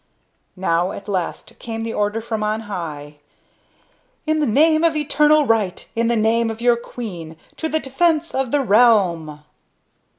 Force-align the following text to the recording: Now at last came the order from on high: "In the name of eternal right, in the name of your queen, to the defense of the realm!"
Now 0.55 0.93
at 0.93 1.07
last 1.07 1.59
came 1.59 1.83
the 1.83 1.93
order 1.93 2.21
from 2.21 2.41
on 2.41 2.61
high: 2.61 3.17
"In 4.25 4.39
the 4.39 4.47
name 4.47 4.83
of 4.83 4.95
eternal 4.95 5.45
right, 5.45 5.87
in 5.95 6.07
the 6.07 6.15
name 6.15 6.49
of 6.49 6.59
your 6.59 6.75
queen, 6.75 7.37
to 7.57 7.69
the 7.69 7.79
defense 7.79 8.33
of 8.33 8.49
the 8.49 8.61
realm!" 8.61 9.43